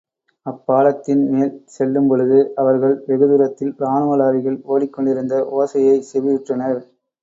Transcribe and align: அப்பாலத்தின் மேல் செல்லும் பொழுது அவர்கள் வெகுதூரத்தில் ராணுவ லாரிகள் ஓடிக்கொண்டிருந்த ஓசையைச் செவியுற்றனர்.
அப்பாலத்தின் 0.45 1.21
மேல் 1.31 1.51
செல்லும் 1.67 2.09
பொழுது 2.09 2.39
அவர்கள் 2.57 2.95
வெகுதூரத்தில் 3.07 3.73
ராணுவ 3.83 4.17
லாரிகள் 4.17 4.61
ஓடிக்கொண்டிருந்த 4.71 5.35
ஓசையைச் 5.55 6.11
செவியுற்றனர். 6.11 6.81